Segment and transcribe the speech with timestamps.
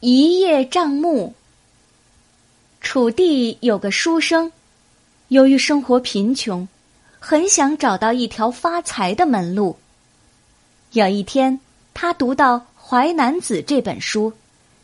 [0.00, 1.34] 一叶障目。
[2.80, 4.52] 楚地有个书生，
[5.26, 6.68] 由于生活贫穷，
[7.18, 9.76] 很想找到一条发财的门路。
[10.92, 11.58] 有一天，
[11.94, 14.32] 他读到《淮南子》这本书，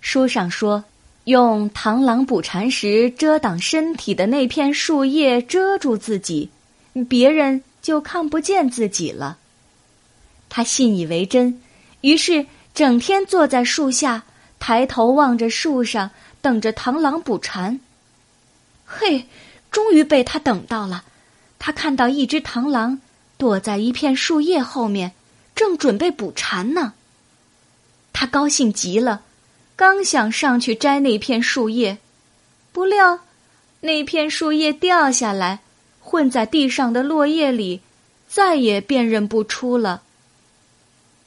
[0.00, 0.82] 书上说，
[1.24, 6.50] 用螳螂捕蝉时遮挡身体的那片树叶遮住自己，
[7.08, 9.38] 别人就看不见自己了。
[10.48, 11.60] 他信以为真，
[12.00, 12.44] 于是
[12.74, 14.24] 整天坐在树下。
[14.66, 16.10] 抬头望着树上，
[16.40, 17.78] 等着螳螂捕蝉。
[18.86, 19.26] 嘿，
[19.70, 21.04] 终于被他等到了。
[21.58, 22.98] 他看到一只螳螂
[23.36, 25.12] 躲在一片树叶后面，
[25.54, 26.94] 正准备捕蝉呢。
[28.14, 29.20] 他高兴极了，
[29.76, 31.98] 刚想上去摘那片树叶，
[32.72, 33.20] 不料
[33.80, 35.60] 那片树叶掉下来，
[36.00, 37.82] 混在地上的落叶里，
[38.26, 40.03] 再也辨认不出了。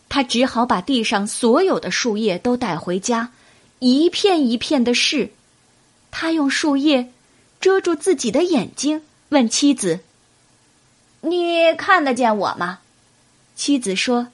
[0.09, 3.31] 他只好把地上所有的树叶都带回家，
[3.79, 5.31] 一片一片的试。
[6.11, 7.11] 他用树叶
[7.59, 9.99] 遮住自己的眼睛，问妻子
[11.21, 12.79] ：“你看得见我吗？”
[13.55, 14.27] 妻子说：“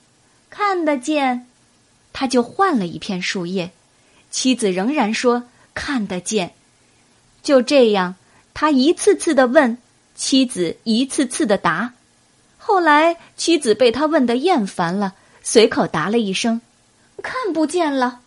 [0.49, 1.47] 看得见。”
[2.13, 3.71] 他就换了一片树叶，
[4.29, 5.43] 妻子仍然说
[5.73, 6.53] ：“看得见。”
[7.41, 8.15] 就这样，
[8.53, 9.77] 他一次次的问，
[10.15, 11.93] 妻子一次次的答。
[12.57, 15.15] 后来，妻子被他问的厌烦了。
[15.43, 16.61] 随口答了一声
[17.21, 18.21] ：“看不见了。”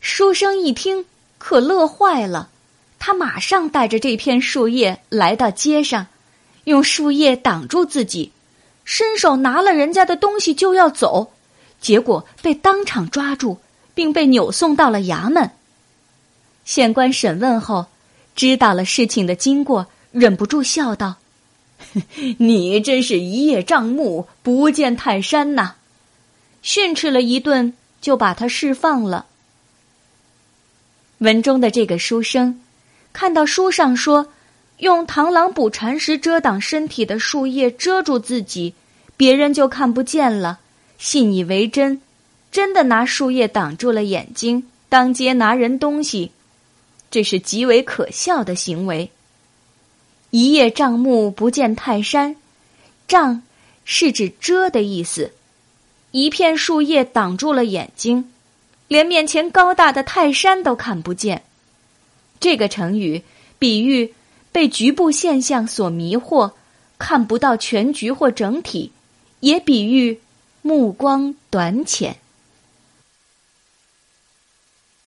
[0.00, 1.06] 书生一听，
[1.38, 2.50] 可乐坏了。
[2.98, 6.08] 他马上带着这片树叶来到街上，
[6.64, 8.32] 用树叶挡住自己，
[8.84, 11.32] 伸手拿了人家的东西就要走，
[11.80, 13.58] 结果被当场抓住，
[13.94, 15.50] 并被扭送到了衙门。
[16.64, 17.86] 县官审问后，
[18.36, 21.16] 知道了事情的经过，忍不住笑道
[22.38, 25.76] ：“你真是一叶障目，不见泰山呐！”
[26.62, 29.26] 训斥了一顿，就把他释放了。
[31.18, 32.60] 文中的这个书生，
[33.12, 34.28] 看到书上说，
[34.78, 38.74] 用螳螂捕蝉时遮挡身体的树叶遮住自己，
[39.16, 40.60] 别人就看不见了，
[40.98, 42.00] 信以为真，
[42.50, 46.32] 真的拿树叶挡住了眼睛，当街拿人东西，
[47.10, 49.10] 这是极为可笑的行为。
[50.30, 52.36] 一叶障目，不见泰山，
[53.06, 53.42] 障
[53.84, 55.32] 是指遮的意思。
[56.12, 58.32] 一片树叶挡住了眼睛，
[58.88, 61.42] 连面前高大的泰山都看不见。
[62.40, 63.22] 这个成语
[63.58, 64.14] 比喻
[64.50, 66.52] 被局部现象所迷惑，
[66.98, 68.92] 看不到全局或整体，
[69.40, 70.20] 也比喻
[70.62, 72.16] 目光短浅。